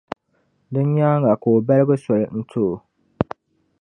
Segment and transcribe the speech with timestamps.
[0.71, 2.73] Din nyaaŋa ka O balgi soli n-ti o.